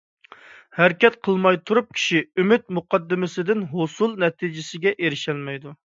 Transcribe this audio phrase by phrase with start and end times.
[0.77, 5.77] ھەرىكەت قىلماي تۇرۇپ كىشى ئۈمىد مۇقەددىمىسىدىن ھوسۇل نەتىجىسىگە ئېرىشەلمەيدۇ.